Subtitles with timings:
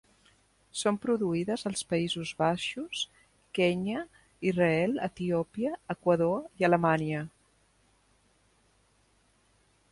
[0.77, 3.03] Són produïdes als Països Baixos,
[3.59, 4.01] Kenya,
[4.53, 7.23] Israel, Etiòpia, Equador i Alemanya.